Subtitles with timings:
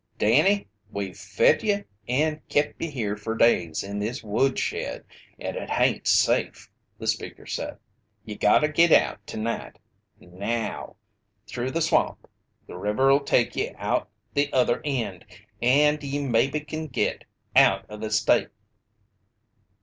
[0.17, 5.05] "Danny, we've fed ye and kept ye here fer days in this woodshed,
[5.37, 7.77] and it hain't safe!" the speaker said.
[8.25, 9.77] "Ye gotta git out tonight
[10.19, 10.95] now
[11.45, 12.27] through the swamp.
[12.65, 15.23] The river'll take ye out the other end,
[15.61, 17.25] and ye maybe kin git
[17.55, 18.47] out o' the state."